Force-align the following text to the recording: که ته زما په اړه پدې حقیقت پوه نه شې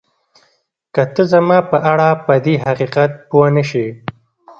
که 0.93 1.03
ته 1.13 1.23
زما 1.31 1.57
په 1.71 1.77
اړه 1.91 2.09
پدې 2.25 2.55
حقیقت 2.65 3.11
پوه 3.29 3.47
نه 3.55 3.63
شې 3.69 3.85